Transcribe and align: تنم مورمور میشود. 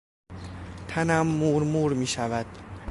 تنم 0.87 1.27
مورمور 1.27 1.93
میشود. 1.93 2.45